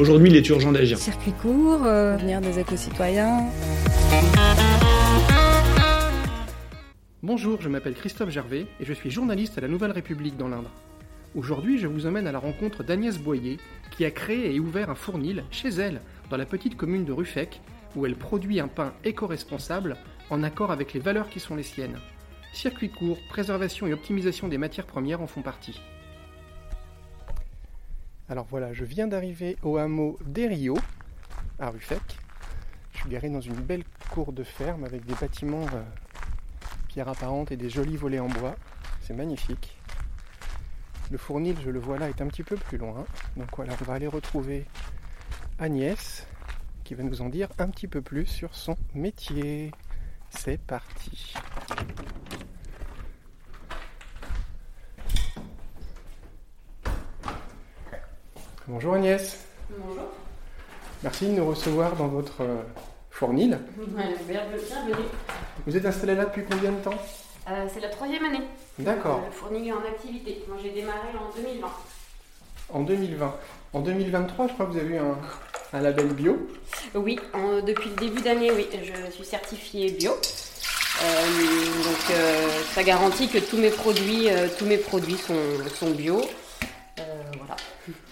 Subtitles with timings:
[0.00, 0.98] Aujourd'hui, il est urgent d'agir.
[0.98, 3.44] Circuit court, euh, venir des éco-citoyens.
[7.22, 10.70] Bonjour, je m'appelle Christophe Gervais et je suis journaliste à la Nouvelle République dans l'Indre.
[11.36, 13.58] Aujourd'hui, je vous emmène à la rencontre d'Agnès Boyer,
[13.96, 17.60] qui a créé et ouvert un fournil chez elle, dans la petite commune de Ruffec,
[17.94, 19.96] où elle produit un pain éco-responsable
[20.28, 22.00] en accord avec les valeurs qui sont les siennes.
[22.52, 25.80] Circuit court, préservation et optimisation des matières premières en font partie.
[28.28, 30.78] Alors voilà, je viens d'arriver au hameau d'Erio,
[31.58, 32.00] à Ruffec.
[32.92, 35.82] Je suis garé dans une belle cour de ferme avec des bâtiments euh,
[36.88, 38.56] pierre apparente et des jolis volets en bois.
[39.02, 39.76] C'est magnifique.
[41.10, 43.04] Le fournil, je le vois là, est un petit peu plus loin.
[43.36, 44.64] Donc voilà, on va aller retrouver
[45.58, 46.26] Agnès
[46.82, 49.70] qui va nous en dire un petit peu plus sur son métier.
[50.30, 51.34] C'est parti.
[58.66, 59.38] Bonjour Agnès.
[59.70, 60.04] Bonjour.
[61.02, 62.62] Merci de nous recevoir dans votre euh,
[63.10, 63.58] fournil.
[63.76, 65.04] Bienvenue.
[65.66, 66.94] Vous êtes installé là depuis combien de temps?
[67.50, 68.40] Euh, c'est la troisième année.
[68.78, 69.22] D'accord.
[69.26, 70.42] Le fournil est en activité.
[70.48, 71.68] Moi j'ai démarré en 2020.
[72.72, 73.34] En 2020.
[73.74, 75.18] En 2023, je crois que vous avez eu un,
[75.74, 76.38] un label bio?
[76.94, 80.12] Oui, en- depuis le début d'année, oui, je suis certifiée bio.
[80.12, 81.26] Euh,
[81.84, 85.34] donc euh, ça garantit que tous mes produits, euh, tous mes produits sont,
[85.74, 86.22] sont bio.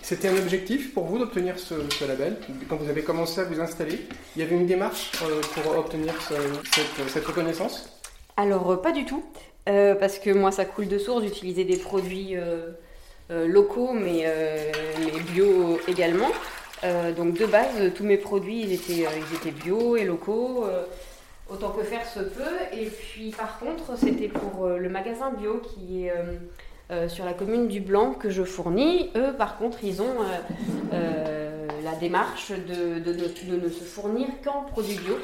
[0.03, 1.75] C'était un objectif pour vous d'obtenir ce,
[2.07, 2.37] label
[2.69, 4.01] Quand vous avez commencé à vous installer,
[4.35, 7.89] il y avait une démarche euh, pour obtenir ce- cette, reconnaissance?
[8.37, 9.23] Alors, euh, pas du tout,
[9.69, 12.35] euh, parce que moi, ça coule de source d'utiliser des produits
[13.31, 14.27] locaux, mais,
[15.33, 16.31] bio également.
[17.17, 20.67] Donc, de base, tous mes produits, ils étaient, bio et locaux,
[21.49, 22.59] autant que faire se peut.
[22.77, 26.13] Et puis, par contre, c'était pour le magasin bio qui est
[26.93, 29.11] euh, sur la commune du Blanc que je fournis.
[29.17, 33.83] Eux, par contre, ils ont euh, euh, la démarche de, de- de- de ne se
[33.85, 35.19] fournir qu'en produits bio.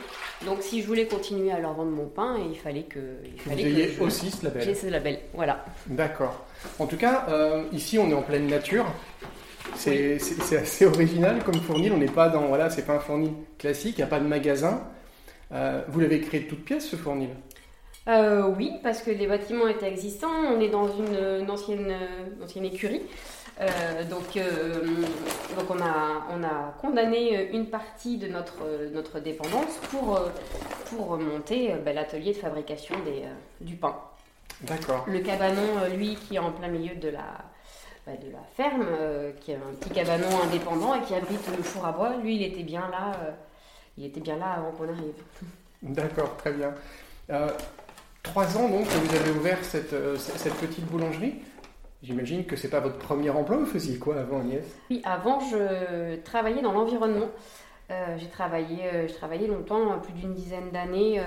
[0.47, 3.43] Donc si je voulais continuer à leur vendre mon pain, il fallait que, il Que
[3.45, 4.77] vous fallait ayez que je- aussi ce j'ai label.
[4.77, 5.19] ce label.
[5.35, 5.65] Voilà.
[5.87, 6.45] D'accord.
[6.79, 7.27] En tout cas,
[7.73, 8.87] ici, on est en pleine nature.
[9.75, 10.19] C'est
[10.57, 11.93] assez original comme fournil.
[11.93, 12.47] On n'est pas dans.
[12.47, 14.83] Voilà, c'est pas un fournil classique, il n'y a pas de magasin.
[15.53, 17.31] Euh, vous l'avez créé de toutes pièces, ce fournil?
[18.09, 20.33] Euh, oui, parce que les bâtiments étaient existants.
[20.55, 21.93] On est dans une, une ancienne,
[22.37, 23.03] une ancienne écurie.
[23.61, 24.73] Euh, donc, euh,
[25.57, 28.61] donc on, a, on a condamné une partie de notre,
[28.93, 30.21] notre dépendance pour,
[30.91, 33.25] pour monter ben, l'atelier de fabrication des,
[33.61, 33.97] du pain.
[34.63, 35.05] D'accord.
[35.09, 37.25] Le cabanon, lui, qui est en plein milieu de la,
[38.07, 38.87] bah, de la ferme,
[39.41, 42.43] qui est un petit cabanon indépendant et qui abrite le four à bois, lui, il
[42.43, 43.13] était bien là,
[43.99, 45.23] il était bien là avant qu'on arrive.
[45.83, 46.75] D'accord, très bien.
[47.31, 47.51] Euh,
[48.23, 51.35] trois ans donc que vous avez ouvert cette, euh, cette petite boulangerie.
[52.03, 53.57] J'imagine que c'est pas votre premier emploi.
[53.57, 54.65] Vous faisiez quoi avant, Agnès?
[54.89, 57.29] Oui, avant, je travaillais dans l'environnement.
[57.91, 61.23] Euh, j'ai travaillé, euh, je travaillais longtemps, euh, plus d'une dizaine d'années,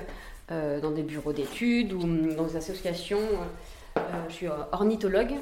[0.51, 3.19] euh, dans des bureaux d'études ou hum, dans des associations.
[4.29, 5.33] Je suis ornithologue,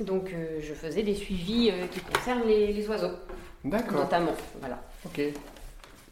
[0.00, 3.12] donc je faisais des suivis qui concernent les, les oiseaux,
[3.64, 4.00] D'accord.
[4.00, 4.34] notamment.
[4.60, 4.82] Voilà.
[5.06, 5.22] Ok.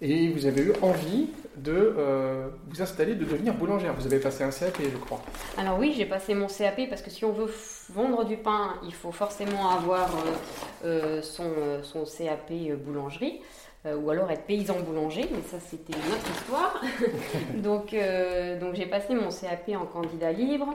[0.01, 3.95] Et vous avez eu envie de euh, vous installer, de devenir boulangère.
[3.99, 5.21] Vous avez passé un CAP, je crois.
[5.57, 7.53] Alors oui, j'ai passé mon CAP parce que si on veut
[7.93, 11.51] vendre du pain, il faut forcément avoir euh, euh, son,
[11.83, 12.53] son CAP
[12.85, 13.41] boulangerie.
[13.85, 16.81] ou alors être paysan boulanger, mais ça c'était une autre histoire.
[17.57, 17.95] donc
[18.61, 20.69] donc j'ai passé mon CAP en candidat libre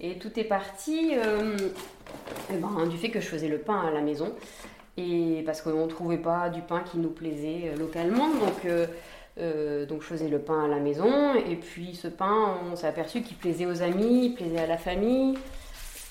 [0.00, 1.12] et tout est parti
[2.50, 4.34] eh ben, du fait que je faisais le pain à la maison
[5.00, 8.86] et parce qu'on ne trouvait pas du pain qui nous plaisait euh, localement, donc euh,
[9.38, 12.86] euh, donc je faisais le pain à la maison et puis ce pain, on s'est
[12.86, 15.38] aperçu qu'il plaisait aux amis, il plaisait à la famille.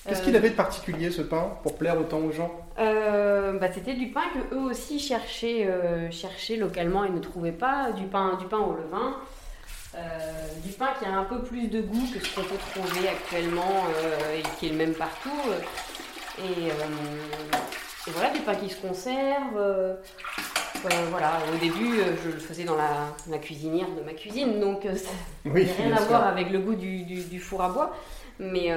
[0.08, 2.50] Qu'est-ce qu'il avait de particulier ce pain pour plaire autant aux gens?
[2.78, 7.52] Euh, bah, C'était du pain que eux aussi cherchaient, euh, cherchaient localement et ne trouvaient
[7.52, 9.16] pas, du pain, du pain au levain.
[9.96, 9.98] Euh,
[10.64, 13.84] du pain qui a un peu plus de goût que ce qu'on peut trouver actuellement
[14.34, 15.30] et qui est le même partout.
[16.38, 16.70] et,
[18.06, 19.56] et voilà, du pain qui se conserve.
[19.56, 19.94] euh,
[20.86, 24.58] euh, voilà, au début, euh, je le faisais dans la, la cuisinière de ma cuisine,
[24.60, 25.10] donc euh, ça
[25.44, 27.94] Oui, n'a rien à voir avec le goût du, du- du four à bois.
[28.38, 28.70] Mais,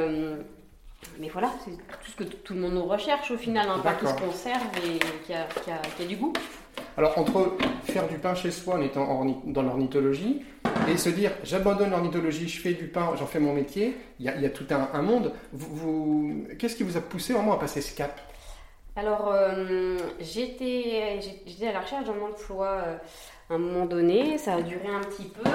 [1.19, 3.93] mais voilà, c'est tout ce que tout le monde nous recherche au final, un pain
[3.93, 6.33] qui se conserve et qui a, qui a- qui a du goût.
[6.97, 7.55] Alors, entre
[7.85, 10.41] faire du pain chez soi en étant orni- dans l'ornithologie
[10.91, 14.29] et se dire j'abandonne l'ornithologie, je fais du pain, j'en fais mon métier, il y
[14.29, 15.31] a, il y a tout un, un monde.
[15.53, 18.19] Vous, vous- Qu'est-ce qui vous a poussé vraiment à passer ce cap?
[18.95, 21.21] Alors, euh, j'étais
[21.67, 22.95] à la recherche d'un emploi euh,
[23.49, 25.49] à un moment donné, ça a duré un petit peu.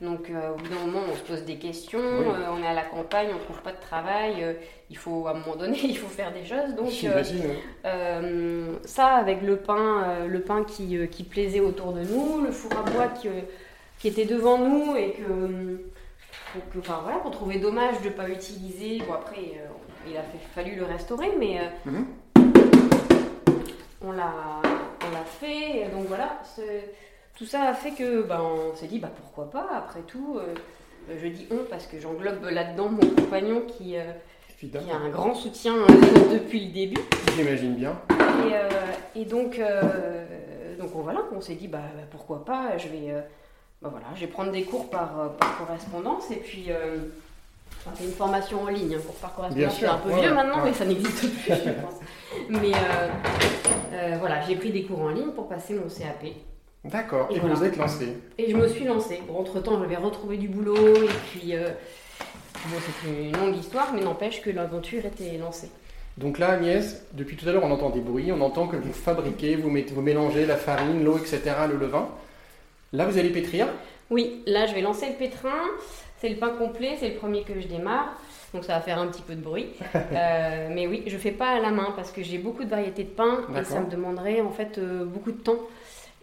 [0.00, 2.26] Donc, euh, au bout d'un moment, on se pose des questions, Oui.
[2.50, 4.56] on est à la campagne, on trouve pas de travail,
[4.90, 6.74] il faut, à un moment donné, il faut faire des choses.
[6.76, 6.90] Donc,
[8.84, 12.82] ça, avec le pain, le pain qui, qui plaisait autour de nous, le four à
[12.90, 13.28] bois qui,
[13.98, 15.80] qui était devant nous et que,
[16.72, 18.98] que- enfin, voilà, qu'on trouvait dommage de ne pas utiliser.
[19.06, 19.36] Bon, après,
[20.08, 22.06] il a fait- fallu le restaurer, mais Mhm.
[24.08, 24.32] On l'a
[25.06, 25.80] on l'a fait.
[25.80, 26.40] Et donc voilà,
[27.36, 30.38] tout ça a fait que ben, on s'est dit bah, pourquoi pas, après tout.
[30.40, 30.54] euh,
[31.22, 34.02] je dis on parce que j'englobe là-dedans mon compagnon qui, euh,
[34.60, 35.86] qui a un grand soutien euh,
[36.32, 37.00] depuis le début.
[37.36, 37.98] J'imagine bien.
[38.10, 38.68] Et, euh,
[39.16, 39.58] et donc,
[40.78, 43.14] donc on, voilà, on s'est dit bah, bah, pourquoi pas, je vais,
[43.80, 46.68] bah, voilà, je vais prendre des cours par, par correspondance et puis
[47.80, 50.28] enfin, c'est une formation en ligne, hein, cours par correspondance, c'est un peu ouais, vieux
[50.28, 50.70] ouais, maintenant, ouais.
[50.70, 51.94] mais ça n'existe plus, je pense.
[52.50, 52.72] Mais
[53.98, 56.24] euh, voilà, j'ai pris des cours en ligne pour passer mon CAP
[56.84, 57.28] D'accord.
[57.30, 57.54] Et Et vous voilà.
[57.56, 58.08] vous êtes lancé.
[58.38, 59.20] et je me suis lancée.
[59.26, 61.68] Bon, entre temps, j'avais retrouvé du boulot et puis euh,
[62.66, 65.70] bon, c'est une longue histoire, mais n'empêche que l'aventure était lancée.
[66.16, 68.92] Donc là, Agnès, depuis tout à l'heure, on entend des bruits, on entend que vous
[68.92, 71.40] fabriquez, vous, mettez, vous mélangez la farine, l'eau, etc.,
[71.70, 72.08] le levain.
[72.92, 73.66] Là, vous allez pétrir?
[74.10, 75.50] Oui, là je vais lancer le pétrin.
[76.20, 78.16] C'est le pain complet, c'est le premier que je démarre.
[78.54, 79.68] Donc ça va faire un petit peu de bruit.
[80.12, 83.04] Euh, mais oui, je fais pas à la main parce que j'ai beaucoup de variétés
[83.04, 85.58] de pain et ça me demanderait en fait euh, beaucoup de temps.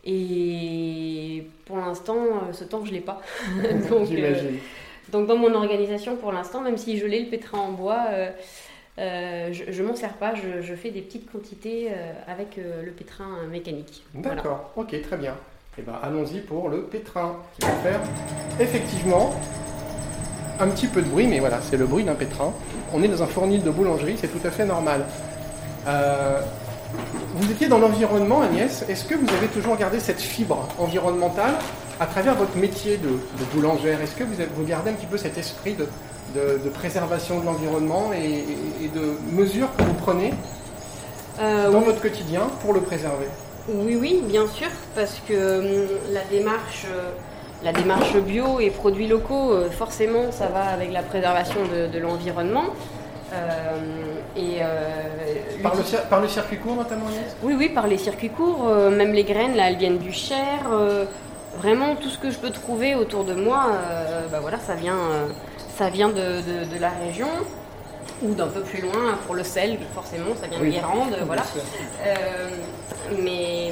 [0.03, 3.21] Et pour l'instant, euh, ce temps je l'ai pas.
[3.89, 4.57] donc, J'imagine.
[5.09, 8.07] donc dans mon organisation pour l'instant, même si je l'ai le pétrin en bois,
[8.97, 10.33] je, je m'en sers pas.
[10.35, 11.91] Je, je fais des petites quantités
[12.27, 14.03] avec le pétrin mécanique.
[14.13, 14.35] Voilà.
[14.35, 15.35] D'accord, ok, très bien.
[15.77, 18.01] Et ben allons-y pour le pétrin, qui va faire
[18.59, 19.33] effectivement
[20.59, 22.53] un petit peu de bruit, mais voilà, c'est le bruit d'un pétrin.
[22.93, 25.05] On est dans un fournil de boulangerie, c'est tout à fait normal.
[25.87, 26.39] Euh,
[27.35, 28.85] vous étiez dans l'environnement, Agnès.
[28.87, 31.55] Est-ce que vous avez toujours gardé cette fibre environnementale
[31.99, 34.01] à travers votre métier de, de boulangère?
[34.01, 35.87] Est-ce que vous, avez- vous gardez un petit peu cet esprit de,
[36.35, 40.33] de- de préservation de l'environnement et, et- et de mesures que vous prenez
[41.41, 41.85] Euh, dans oui.
[41.85, 43.27] votre quotidien pour le préserver?
[43.67, 47.11] Oui, oui, bien sûr, parce que hum, la démarche, euh,
[47.63, 51.99] la démarche bio et produits locaux, euh, forcément, ça va avec la préservation de, de
[51.99, 52.65] l'environnement.
[53.33, 53.37] Euh,
[54.37, 57.05] et euh, Par le, par le circuit court notamment,
[57.43, 60.59] oui, oui, par les circuits courts, même les graines, là, elles viennent du Cher.
[61.57, 63.63] vraiment, tout ce que je peux trouver autour de moi,
[64.31, 64.97] bah voilà, ça vient,
[65.77, 67.27] ça vient de, de- de la région
[68.21, 70.67] ou d'un peu plus loin pour le sel, forcément, ça vient Oui.
[70.67, 71.41] de Guérande, voilà.
[72.05, 72.13] Euh,
[73.23, 73.71] mais,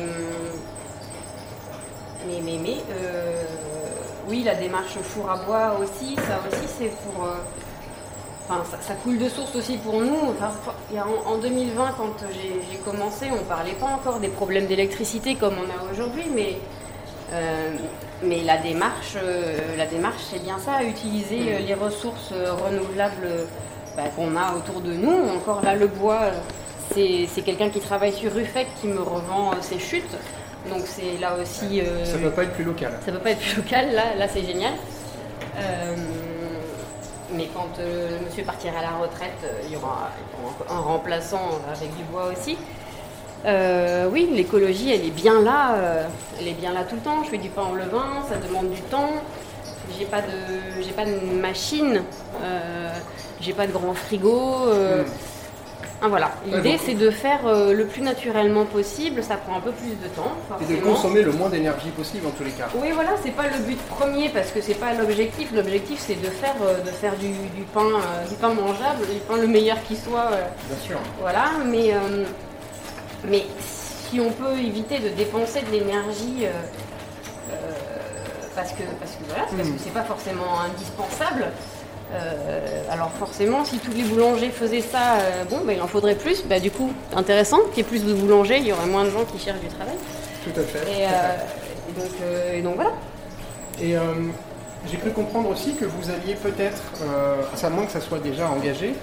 [2.28, 3.44] mais, mais, mais, euh,
[4.28, 7.26] oui, la démarche four à bois aussi, ça aussi c'est pour.
[7.26, 7.36] euh,
[8.50, 10.18] Enfin, ça, coule de source aussi pour nous.
[10.98, 15.64] En, en 2020, quand j'ai commencé, on parlait pas encore des problèmes d'électricité comme on
[15.64, 16.58] a aujourd'hui, mais,
[17.32, 17.72] euh,
[18.22, 23.48] mais la démarche, euh, la démarche, c'est bien ça, utiliser les ressources renouvelables
[23.96, 25.30] bah, qu'on a autour de nous.
[25.38, 26.24] Encore là, le bois,
[26.94, 30.18] c'est quelqu'un qui travaille sur Ruffec qui me revend ses chutes.
[30.70, 31.82] Donc c'est là aussi.
[31.82, 32.94] euh, Ça ne peut pas être plus local.
[33.06, 34.74] ça peut pas être plus local, là, là c'est génial.
[35.58, 35.96] Euh,
[37.34, 40.10] mais quand euh, le monsieur partira à la retraite, il y aura
[40.70, 42.58] un remplaçant avec du bois aussi.
[44.12, 45.76] Oui, l'écologie, elle est bien là,
[46.40, 47.24] elle est bien là tout le temps.
[47.26, 49.10] Je fais du pain au levain, ça demande du temps.
[50.00, 52.04] J'ai pas de, j'ai pas de machine,
[53.42, 54.68] j'ai pas de grand frigo.
[54.70, 55.04] euh,
[56.06, 59.24] ah, voilà, l'idée c'est de faire euh, le plus naturellement possible.
[59.24, 62.32] Ça prend un peu plus de temps, Et de consommer le moins d'énergie possible en
[62.32, 62.68] tous les cas.
[62.76, 65.54] Oui, voilà, c'est pas le but premier parce que c'est pas l'objectif.
[65.56, 69.20] L'objectif, c'est de faire, euh, de faire du, du pain, euh, du pain mangeable, du
[69.26, 70.30] pain le meilleur qui soit.
[70.68, 71.00] Bien sûr.
[71.22, 71.94] voilà, mais,
[73.26, 76.48] mais si on peut éviter de dépenser de l'énergie,
[78.58, 81.46] parce que parce que voilà, parce que c'est pas forcément indispensable.
[82.14, 86.16] Euh, alors forcément, si tous les boulangers faisaient ça, euh, bon, bah, il en faudrait
[86.16, 86.44] plus.
[86.46, 89.10] Bah, du coup, intéressant qu'il y ait plus de boulangers, il y aurait moins de
[89.10, 89.96] gens qui cherchent du travail.
[90.44, 90.80] Tout à fait.
[90.92, 91.10] Et, euh,
[91.90, 92.92] et donc, euh, et donc voilà.
[93.82, 94.02] Et euh,
[94.90, 98.48] j'ai cru comprendre aussi que vous alliez peut-être, euh, à moins que ça soit déjà
[98.50, 98.94] engagé,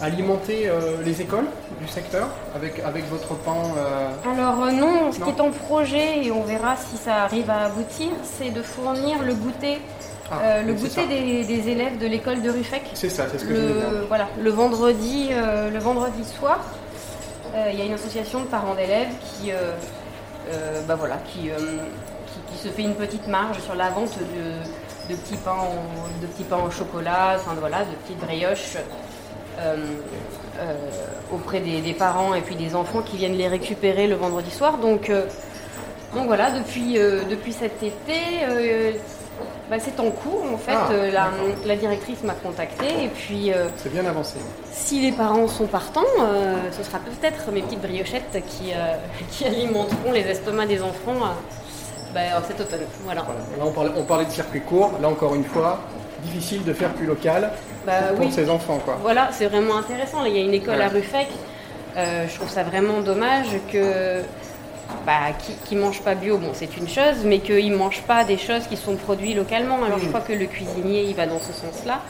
[0.00, 1.46] alimenter euh, les écoles
[1.80, 3.56] du secteur avec, avec votre pain.
[3.76, 5.26] euh, Alors euh, non, ce Non.
[5.26, 9.22] qui est en projet, et on verra si ça arrive à aboutir, c'est de fournir
[9.22, 9.78] le goûter,
[10.30, 12.82] ah, euh, le goûter des, des élèves de l'école de Ruffec.
[12.94, 13.90] C'est ça, c'est ce que je voulais dire.
[13.90, 16.60] Le, voilà, le vendredi, euh, le vendredi soir,
[17.54, 19.50] euh, il y a une association de parents d'élèves qui,
[20.86, 25.18] bah voilà, qui, qui, qui se fait une petite marge sur la vente de, de
[25.18, 28.76] petits pains en, de petits pains au chocolat, enfin voilà, de petites brioches
[31.32, 34.78] auprès des, des parents et puis des enfants qui viennent les récupérer le vendredi soir.
[34.78, 35.10] Donc,
[36.14, 38.92] donc voilà, depuis, euh, depuis cet été, euh,
[39.70, 40.72] bah, c'est en cours en fait.
[40.74, 41.10] Ah, Euh,
[41.66, 44.36] la, directrice m'a contactée et puis euh, C'est bien avancé.
[44.72, 48.72] si les parents sont partants, euh, ce sera peut-être mes petites briochettes qui,
[49.30, 51.20] qui alimenteront les estomacs des enfants
[52.14, 52.80] bah, cet automne.
[53.04, 53.22] Voilà.
[53.22, 53.40] Voilà.
[53.58, 54.92] Là, on parlait, on parlait de circuit court.
[55.00, 55.80] Là, encore une fois,
[56.22, 57.50] difficile de faire plus local
[57.86, 58.32] Bah, pour oui.
[58.32, 58.80] ses enfants.
[58.84, 58.96] Quoi.
[59.02, 60.22] Voilà, c'est vraiment intéressant.
[60.22, 60.84] Là, il y a une école Ouais.
[60.84, 61.28] à Ruffec.
[61.96, 64.22] Je trouve ça vraiment dommage que
[65.04, 65.32] bah,
[65.66, 68.38] qui, ne mangent pas bio, bon, c'est une chose, mais qu'ils ne mangent pas des
[68.38, 69.82] choses qui sont produites localement.
[69.84, 72.00] Alors, je crois que le cuisinier, il va dans ce sens-là.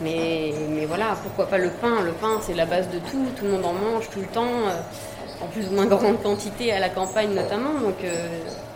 [0.00, 2.02] Mais, mais voilà, pourquoi pas le pain?
[2.02, 3.26] Le pain, c'est la base de tout.
[3.36, 6.72] Tout le monde en mange tout le temps, euh, en plus ou moins grande quantité
[6.72, 7.74] à la campagne notamment.
[7.74, 8.26] Donc, euh,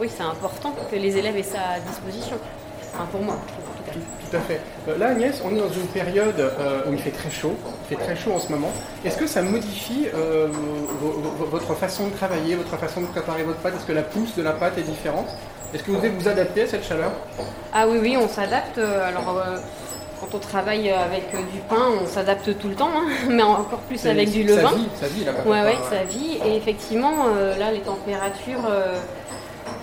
[0.01, 2.37] oui, c'est important que les élèves aient ça à disposition.
[2.95, 3.99] Enfin, pour moi, je trouve, en tout.
[4.31, 4.61] Tout, à fait.
[4.89, 7.55] Euh, Là, Agnès, on est dans une période euh, où il fait très chaud.
[7.91, 8.71] Il fait très chaud en ce moment.
[9.05, 10.49] Est-ce que ça modifie euh,
[11.01, 13.75] vo- vo- votre façon de travailler, votre façon de préparer votre pâte?
[13.77, 15.29] Est-ce que la pousse de la pâte est différente?
[15.75, 17.13] Est-ce que vous devez vous adapter à cette chaleur?
[17.73, 18.79] Ah oui, oui, on s'adapte.
[18.79, 19.43] Alors,
[20.21, 24.05] quand on travaille avec du pain, on s'adapte tout le temps, hein, mais encore plus
[24.07, 24.75] avec du ça levain.
[24.75, 25.47] vit, ça vit, la pâte.
[25.47, 26.39] Ouais, ouais, ça vit.
[26.45, 27.27] Et effectivement,
[27.59, 28.67] là, les températures,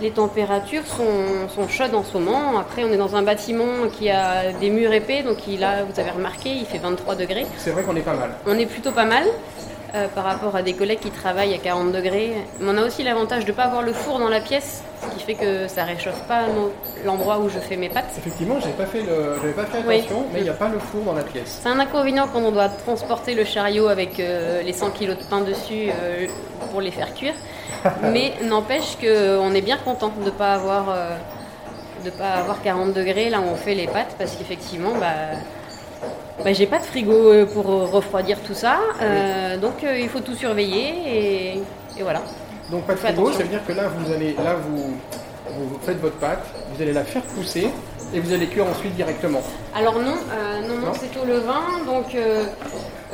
[0.02, 2.58] les températures sont, sont chaudes en ce moment.
[2.60, 6.00] Après, on est dans un bâtiment qui a des murs épais, donc il a, vous
[6.00, 7.46] avez remarqué, il fait 23 degrés.
[7.58, 8.32] C'est vrai qu'on est pas mal.
[8.46, 9.26] On est plutôt pas mal
[9.96, 12.34] euh, par rapport à des collègues qui travaillent à 40 degrés.
[12.60, 15.08] Mais on a aussi l'avantage de ne pas avoir le four dans la pièce, ce
[15.16, 16.42] qui fait que ça réchauffe pas
[17.06, 18.14] l'endroit où je fais mes pâtes.
[18.18, 20.00] Effectivement, j'avais pas fait le, pas fait Oui.
[20.00, 21.62] attention, mais il n'y a pas le four dans la pièce.
[21.64, 25.24] C'est un inconvénient quand on doit transporter le chariot avec euh, les 100 kilos de
[25.24, 26.28] pain dessus euh,
[26.72, 27.34] pour les faire cuire.
[28.12, 30.88] Mais n'empêche qu'on est bien content de ne pas avoir
[32.04, 35.38] de pas avoir 40 degrés là où on fait les pâtes parce qu'effectivement bah,
[36.44, 38.80] bah, j'ai pas de frigo euh, pour refroidir tout ça.
[39.02, 41.54] Euh, donc euh, il faut tout surveiller et,
[41.98, 42.22] et voilà.
[42.72, 43.38] Donc pas de frigo, attention.
[43.38, 44.96] ça veut dire que là, vous allez, là, vous,
[45.58, 47.70] vous faites votre pâte, vous allez la faire pousser
[48.14, 49.42] et vous allez cuire ensuite directement.
[49.76, 52.16] Alors non, euh, non, non, Non c'est au levain, donc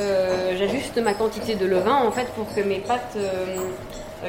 [0.02, 3.56] euh, j'ajuste ma quantité de levain en fait pour que mes pâtes euh,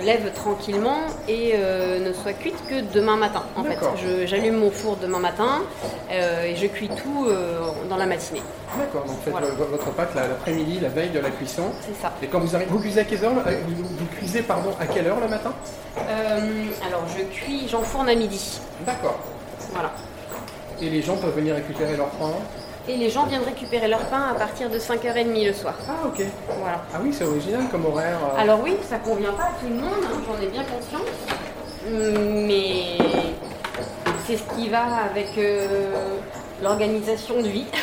[0.04, 0.98] lèvent tranquillement
[1.28, 3.42] et euh, ne soient cuites que demain matin.
[3.56, 3.78] En fait,
[4.26, 5.62] j'allume mon four demain matin
[6.10, 7.28] et je cuis tout
[7.90, 8.42] dans la matinée.
[8.78, 9.48] D'accord, donc faites Voilà.
[9.48, 11.64] votre pâte la- l'après-midi, la veille de la cuisson.
[11.86, 12.10] C'est ça.
[12.22, 15.06] Et quand vous arrivez, vous cuisez à quelle heure vous, vous cuisez pardon à quelle
[15.08, 15.52] heure le matin?
[16.86, 18.60] Alors je cuis, j'enfourne à midi.
[18.86, 19.18] D'accord.
[19.72, 19.92] Voilà.
[20.80, 22.32] Et les gens peuvent venir récupérer leur pain?
[22.88, 25.74] Et les gens viennent récupérer leur pain à partir de 5h30 le soir.
[25.88, 26.20] Ah ok.
[26.58, 26.82] Voilà.
[26.92, 28.18] Ah oui, c'est original comme horaire.
[28.36, 28.40] euh.
[28.40, 31.08] Alors oui, ça convient pas à tout le monde, hein, j'en ai bien conscience.
[31.88, 32.98] Mais
[34.26, 35.86] c'est ce qui va avec euh,
[36.62, 37.66] l'organisation de vie.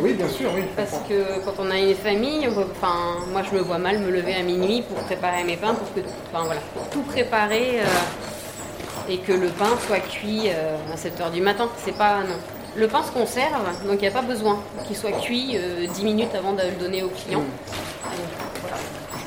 [0.00, 0.62] Oui, bien sûr, oui.
[0.74, 1.06] Parce comprends.
[1.08, 4.42] que quand on a une famille, enfin, moi je me vois mal me lever à
[4.42, 6.00] minuit pour préparer mes pains, pour, que,
[6.32, 11.42] enfin, voilà, pour tout préparer euh, et que le pain soit cuit à 7h du
[11.42, 11.68] matin.
[11.84, 12.36] C'est pas non.
[12.76, 16.04] Le pain se conserve, donc il n'y a pas besoin qu'il soit cuit euh, 10
[16.04, 17.40] minutes avant de le donner au client.
[17.40, 17.42] Mm.
[17.42, 18.26] Donc,
[18.60, 18.76] voilà.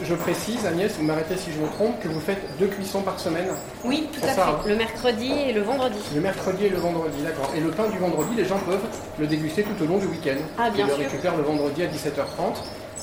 [0.03, 3.19] Je- précise, Agnès, vous m'arrêtez si je me trompe, que vous faites deux cuissons par
[3.19, 3.47] semaine.
[3.83, 4.41] Oui, tout à ça, fait.
[4.41, 4.59] hein.
[4.67, 5.97] Le mercredi et le vendredi.
[6.15, 7.51] Le mercredi et le vendredi, d'accord.
[7.55, 8.85] Et le pain du vendredi, les gens peuvent
[9.19, 10.37] le déguster tout au long du week-end.
[10.57, 12.55] Ah, bien Ils le récupèrent le vendredi à 17h30.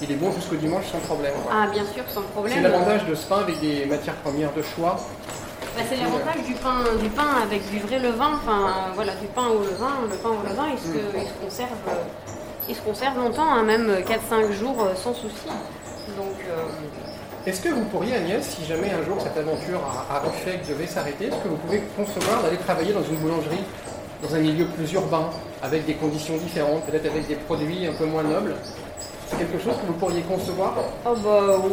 [0.03, 1.33] Il est bon jusqu'au dimanche sans problème.
[1.50, 2.55] Ah, bien sûr, sans problème.
[2.57, 4.99] C'est l'avantage de ce pain avec des matières premières de choix.
[5.76, 8.30] Bah, c'est l'avantage du pain, du pain avec du vrai levain.
[8.37, 9.92] Enfin, voilà, du pain au levain.
[10.11, 14.83] Le pain au levain, il se, se conserve, euh, se longtemps, hein, même 4-5 jours
[14.83, 15.49] euh, sans souci.
[16.16, 16.62] Donc, euh,
[17.47, 19.80] Est-ce que vous pourriez, Agnès, si jamais un jour cette aventure
[20.11, 23.64] à, à Ruffec devait s'arrêter, est-ce que vous pouvez concevoir d'aller travailler dans une boulangerie,
[24.23, 25.28] dans un milieu plus urbain,
[25.62, 28.54] avec des conditions différentes, peut-être avec des produits un peu moins nobles?
[29.28, 31.73] C'est quelque chose que vous pourriez concevoir oh bah oui,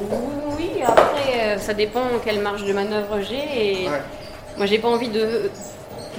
[0.58, 3.84] oui, après, euh, ça dépend quelle marge de manœuvre j'ai.
[3.84, 4.02] Et Ouais.
[4.58, 5.52] moi, j'ai pas envie de,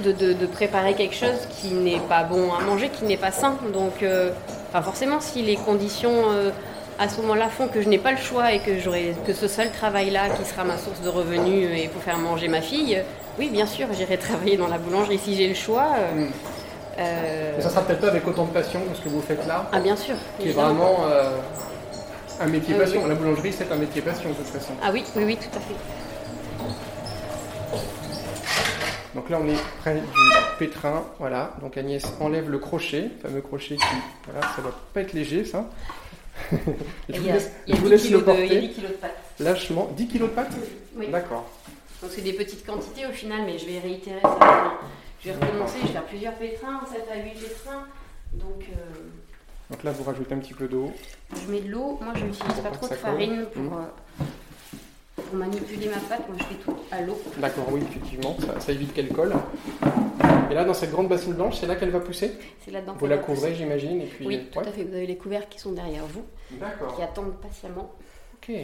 [0.03, 3.31] de, de- de préparer quelque chose qui n'est pas bon à manger, qui n'est pas
[3.31, 3.57] sain.
[3.73, 4.31] Donc, euh,
[4.69, 6.51] enfin, forcément, si les conditions euh,
[6.99, 9.49] à ce moment-là font que je n'ai pas le choix et que j'aurai que ce
[9.49, 13.01] seul travail-là qui sera ma source de revenus et pour faire manger ma fille,
[13.37, 15.87] oui, bien sûr, j'irai travailler dans la boulangerie si j'ai le choix.
[15.99, 16.27] euh, Mm.
[16.97, 19.69] Euh, ça sera peut-être pas avec autant de passion que ce que vous faites là,
[19.71, 20.15] ah, bien sûr.
[20.39, 21.29] qui est vraiment euh,
[22.39, 22.85] un métier Ah oui.
[22.85, 23.05] passion.
[23.07, 24.73] La boulangerie, c'est un métier passion de toute façon.
[24.83, 25.75] Ah oui, oui, oui, tout à fait.
[29.13, 30.01] Donc là, on est près du
[30.59, 31.51] pétrin, voilà.
[31.61, 33.83] Donc Agnès enlève le crochet, le fameux crochet qui,
[34.29, 35.65] voilà, ça doit pas être léger, ça.
[36.51, 36.57] je
[37.09, 38.59] Il vous y a, laisse, je vous 10 laisse le de- il y a porter
[38.59, 39.15] 10 kilos de pâtes.
[39.39, 39.89] lâchement.
[39.95, 40.51] 10 kilos de pâtes
[40.97, 41.07] Oui.
[41.09, 41.45] D'accord.
[42.01, 44.37] Donc c'est des petites quantités au final, mais je vais réitérer ça.
[45.25, 47.87] Vais recommencer, je vais faire plusieurs pétrins, 7 à 8 pétrins.
[48.33, 50.91] Donc euh, Donc là, vous rajoutez un petit peu d'eau.
[51.33, 51.97] je mets de l'eau.
[51.99, 54.25] Moi, je n'utilise pas trop de farine pour, euh,
[55.15, 56.27] pour manipuler ma pâte.
[56.29, 57.19] Moi, je fais tout à l'eau.
[57.37, 59.33] D'accord, oui, effectivement, ça, ça évite qu'elle colle.
[60.51, 62.93] Et là, dans cette grande bassine blanche, c'est là qu'elle va pousser C'est là-dedans.
[62.99, 64.27] Vous la couvrez, j'imagine, et puis...
[64.27, 64.67] Oui, tout ouais.
[64.67, 64.83] à fait.
[64.83, 66.23] Vous avez les couverts qui sont derrière vous,
[66.95, 67.91] qui attendent patiemment.
[68.47, 68.55] Ok.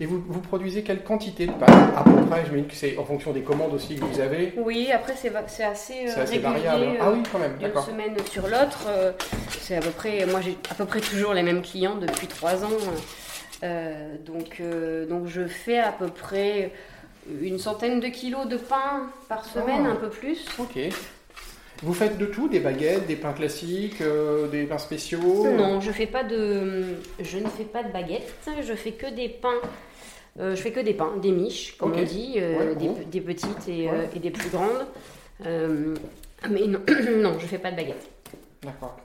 [0.00, 3.04] Et vous, vous produisez quelle quantité de pâte À peu près, j'imagine que c'est en
[3.04, 4.54] fonction des commandes aussi que vous avez.
[4.56, 6.82] Oui, après, c'est assez, euh, assez variable.
[6.84, 7.84] euh, Ah oui, quand même, D'une d'accord.
[7.84, 9.12] semaine sur l'autre, euh,
[9.50, 10.24] c'est à peu près.
[10.26, 12.68] Moi, j'ai à peu près toujours les mêmes clients depuis trois ans.
[13.62, 16.72] Euh, donc, euh, donc, je fais à peu près
[17.40, 19.90] une centaine de kilos de pain par semaine, Ah.
[19.92, 20.44] un peu plus.
[20.58, 20.78] Ok.
[21.82, 25.46] Vous faites de tout Des baguettes, des pains classiques, euh, des pains spéciaux?
[25.56, 26.84] Non, je fais pas de,
[27.20, 28.32] je ne fais pas de baguettes.
[28.62, 29.60] Je fais que des pains.
[30.40, 32.96] euh, je fais que des pains, des miches, comme on dit, euh, Ouais, des, bon.
[33.10, 34.08] des petites et, Ouais.
[34.14, 34.86] et des plus grandes.
[35.44, 36.80] Mais non,
[37.18, 38.06] non, je fais pas de baguettes.
[38.62, 38.96] D'accord.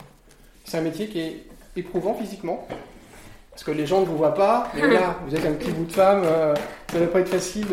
[0.66, 1.44] C'est un métier qui est
[1.76, 2.68] éprouvant physiquement
[3.52, 5.86] Parce que les gens ne vous voient pas, mais là, vous êtes un petit bout
[5.86, 7.68] de femme, ça ne va pas être facile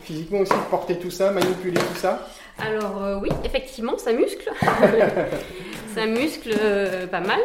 [0.00, 2.28] physiquement aussi de porter tout ça, manipuler tout ça.
[2.62, 4.50] Alors euh, oui, effectivement, ça muscle.
[5.94, 7.40] ça muscle euh, pas mal.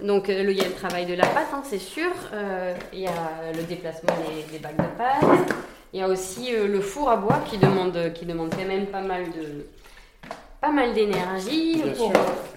[0.00, 2.10] Donc euh, le- il y a le travail de la pâte, hein, c'est sûr.
[2.92, 3.12] Il y a
[3.54, 5.54] le déplacement des, des bacs de pâte.
[5.92, 9.00] Il y a aussi le four à bois qui demande, qui demande quand même pas
[9.00, 9.66] mal de
[10.66, 11.80] pas mal d'énergie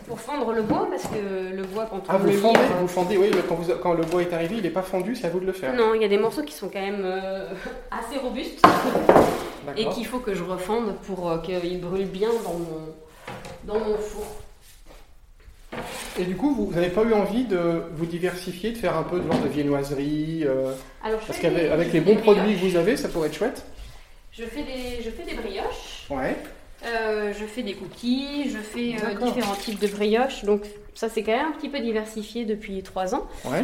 [0.08, 2.74] pour, fendre le bois parce que le bois quand on Ah, vous le fendez, livre-
[2.82, 5.28] vous fendez, oui, quand, vous- quand le bois est arrivé, il n'est pas fondu, c'est
[5.28, 5.74] à vous de le faire.
[5.74, 7.54] Non, il y a des morceaux qui sont quand même euh,
[7.92, 8.66] assez robustes
[9.78, 12.94] et qu'il faut que je refende pour euh, qu'ils brûlent bien dans mon,
[13.66, 14.26] dans mon four.
[16.20, 19.20] Et du coup, vous n'avez pas eu envie de vous diversifier, de faire un peu
[19.20, 20.74] de genre de viennoiserie euh,
[21.04, 23.64] Alors, Parce qu'avec les bons produits que vous avez, ça pourrait être chouette.
[24.32, 26.36] Je fais des, je fais des brioches, Ouais.
[27.30, 30.44] Euh, je fais des cookies, je fais euh, différents types de brioches.
[30.46, 33.28] Donc ça c'est quand même un petit peu diversifié depuis trois ans.
[33.46, 33.64] Ouais.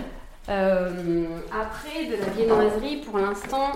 [0.50, 3.72] Euh, après de la viennoiserie, pour l'instant,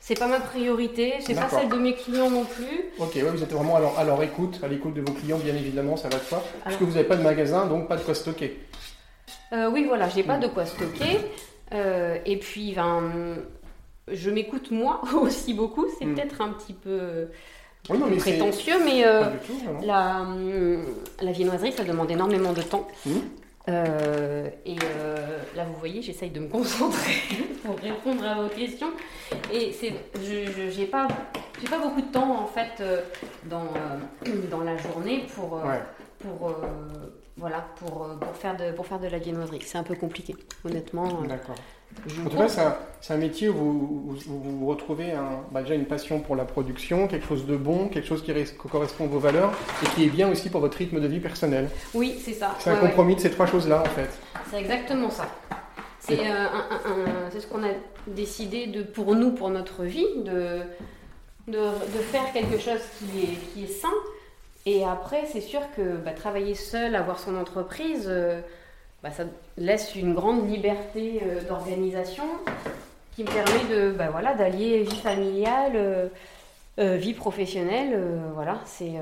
[0.00, 1.14] c'est pas ma priorité.
[1.20, 2.84] C'est pas celle de mes clients non plus.
[2.98, 5.96] Ok, ouais, vous êtes vraiment à leur, écoute, à l'écoute de vos clients, bien évidemment,
[5.96, 6.42] ça va de soi.
[6.64, 8.58] Puisque Alors- vous n'avez pas de magasin, donc pas de quoi stocker.
[9.52, 10.26] Euh, oui, voilà, j'ai Mm.
[10.26, 11.18] pas de quoi stocker.
[11.72, 13.36] Euh, et puis, ben,
[14.12, 15.86] je m'écoute moi aussi beaucoup.
[15.98, 16.14] C'est Mm.
[16.14, 17.28] peut-être un petit peu
[17.88, 19.58] Oui, non, mais c'est prétentieux, mais euh, tout.
[19.84, 20.84] La, hum,
[21.20, 22.86] la viennoiserie, ça demande énormément de temps.
[23.04, 23.22] Mhm.
[23.68, 27.14] Euh, et euh, là, vous voyez, j'essaye de me concentrer
[27.64, 28.90] pour répondre à vos questions.
[29.52, 31.08] Et c'est, je j'ai pas,
[31.60, 32.80] j'ai pas beaucoup de temps en fait
[33.44, 33.66] dans,
[34.50, 35.80] dans la journée pour, Ouais.
[36.20, 36.54] pour,
[37.36, 39.60] voilà, pour, pour faire de, pour faire de la viennoiserie.
[39.64, 41.22] C'est un peu compliqué, honnêtement.
[41.22, 41.56] D'accord.
[42.06, 42.48] Je En tout cas,
[43.00, 46.36] c'est un, métier où vous, où- où vous retrouvez un, bah, déjà une passion pour
[46.36, 49.52] la production, quelque chose de bon, quelque chose qui, res- qui correspond à vos valeurs
[49.82, 51.68] et qui est bien aussi pour votre rythme de vie personnel.
[51.94, 52.54] Oui, c'est ça.
[52.58, 54.10] C'est un Ouais, compromis de ces trois choses-là, en fait.
[54.50, 55.26] C'est exactement ça.
[56.00, 56.46] C'est euh,
[57.36, 57.70] ce qu'on a
[58.06, 60.60] décidé de, pour nous, pour notre vie, de,
[61.48, 63.88] de, de faire quelque chose qui est, qui est sain.
[64.66, 68.40] Et après, c'est sûr que bah, travailler seul, avoir son entreprise, euh,
[69.02, 69.24] bah, ça
[69.56, 72.24] laisse une grande liberté euh, d'organisation
[73.14, 76.08] qui me permet de, bah, voilà, d'allier vie familiale, euh,
[76.78, 77.98] euh, vie professionnelle.
[78.34, 78.92] voilà, c'est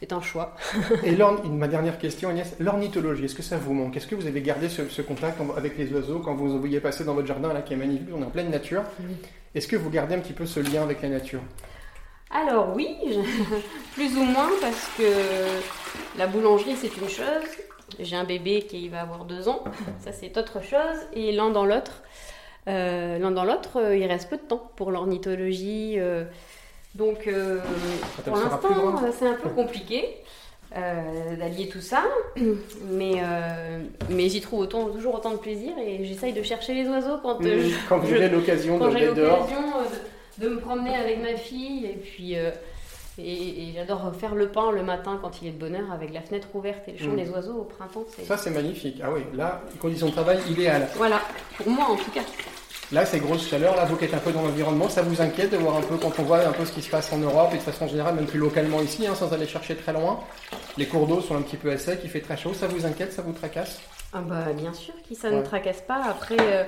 [0.00, 0.54] c'est un choix.
[1.04, 3.96] Et ma dernière question, Agnès, l'ornithologie, est-ce que ça vous manque?
[3.96, 7.02] Est-ce que vous avez gardé ce, ce contact avec les oiseaux quand vous voyez passer
[7.04, 8.84] dans votre jardin, là, qui est magnifique, on est en pleine nature?
[9.00, 9.16] Oui.
[9.54, 11.40] Est-ce que vous gardez un petit peu ce lien avec la nature?
[12.30, 15.02] Alors oui, je- plus ou moins parce que
[16.16, 17.48] la boulangerie c'est une chose,
[18.00, 19.62] j'ai un bébé qui va avoir deux ans,
[20.04, 22.02] ça c'est autre chose, et l'un dans l'autre,
[22.68, 26.24] euh, l'un dans l'autre, euh, il reste peu de temps pour l'ornithologie, euh,
[26.94, 27.28] donc
[28.24, 28.68] pour l'instant
[29.18, 30.04] c'est un peu compliqué
[31.38, 32.02] d'allier tout ça,
[32.90, 33.14] mais,
[34.10, 37.40] mais j'y trouve autant, toujours autant de plaisir et j'essaye de chercher les oiseaux quand
[37.42, 37.88] euh, je-
[38.78, 39.22] Quand l'occasion
[39.64, 39.78] de-
[40.38, 42.36] de, de me promener avec ma fille et puis
[43.18, 46.12] et, et j'adore faire le pain le matin quand il est de bonne heure avec
[46.12, 47.16] la fenêtre ouverte et le chant Mm.
[47.16, 48.04] des oiseaux au printemps.
[48.26, 49.00] Ça, c'est magnifique.
[49.02, 50.88] Ah oui, là, conditions de travail idéales.
[50.96, 51.20] Voilà,
[51.56, 52.22] pour moi en tout cas.
[52.90, 53.76] Là, c'est grosse chaleur.
[53.76, 55.96] Là, vous qui êtes un peu dans l'environnement, ça vous inquiète de voir un peu,
[55.98, 58.14] quand on voit un peu ce qui se passe en Europe et de façon générale,
[58.14, 60.20] même plus localement ici, hein, sans aller chercher très loin.
[60.78, 62.54] Les cours d'eau sont un petit peu à sec, il fait très chaud.
[62.54, 63.80] Ça vous inquiète, ça vous tracasse?
[64.14, 65.36] Ah bah bien sûr qui ça Ouais.
[65.36, 66.00] ne tracasse pas.
[66.08, 66.64] Après, euh,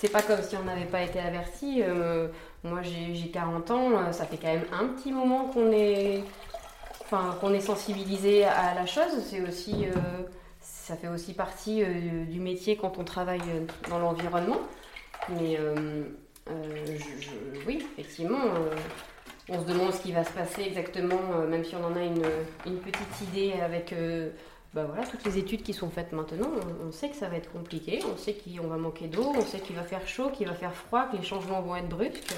[0.00, 1.80] c'est pas comme si on n'avait pas été averti.
[1.86, 2.26] Euh,
[2.64, 6.22] moi j'ai j'ai 40 ans, euh, ça fait quand même un petit moment qu'on est,
[7.00, 9.12] enfin, qu'on est sensibilisé à la chose.
[9.48, 10.22] Aussi, euh,
[10.60, 13.42] ça fait aussi partie euh, du métier quand on travaille
[13.88, 14.58] dans l'environnement.
[15.28, 15.56] Mais,
[17.64, 18.40] oui, effectivement,
[19.48, 22.78] on se demande ce qui va se passer exactement, même si on en a une
[22.78, 23.94] petite idée avec
[24.74, 26.48] bah voilà, toutes les études qui sont faites maintenant,
[26.82, 29.58] on, sait que ça va être compliqué, on sait qu'on va manquer d'eau, on sait
[29.58, 32.34] qu'il va faire chaud, qu'il va faire froid, que les changements vont être brusques.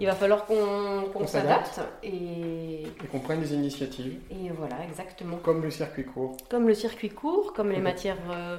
[0.00, 4.18] Il va falloir qu'on s'adapte et, et qu'on prenne des initiatives.
[4.30, 5.36] Et voilà, exactement.
[5.36, 6.36] Comme le circuit court.
[6.50, 8.56] Comme le circuit court, comme les matières euh,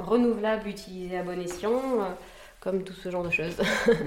[0.00, 2.10] renouvelables utilisées à bon escient, euh,
[2.58, 3.56] comme tout ce genre de choses.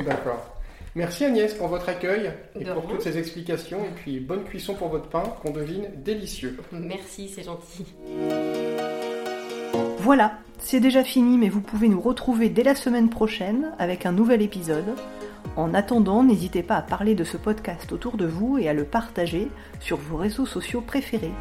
[0.06, 0.56] D'accord.
[0.96, 3.84] Merci Agnès pour votre accueil et pour toutes ces explications.
[3.84, 6.58] Et puis bonne cuisson pour votre pain qu'on devine délicieux.
[6.72, 7.86] Merci, c'est gentil.
[10.00, 14.12] Voilà, c'est déjà fini, mais vous pouvez nous retrouver dès la semaine prochaine avec un
[14.12, 14.96] nouvel épisode.
[15.56, 18.86] En attendant, n'hésitez pas à parler de ce podcast autour de vous et à le
[18.86, 19.50] partager
[19.80, 21.32] sur vos réseaux sociaux préférés.